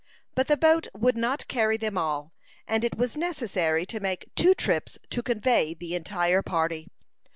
But 0.33 0.47
the 0.47 0.57
boat 0.57 0.87
would 0.95 1.15
not 1.15 1.47
carry 1.47 1.77
them 1.77 1.95
all, 1.95 2.33
and 2.67 2.83
it 2.83 2.97
was 2.97 3.15
necessary 3.15 3.85
to 3.85 3.99
make 3.99 4.31
two 4.33 4.55
trips 4.55 4.97
to 5.11 5.21
convey 5.21 5.75
the 5.75 5.93
entire 5.93 6.41
party. 6.41 6.87